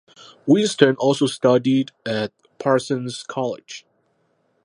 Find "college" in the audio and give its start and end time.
3.21-3.85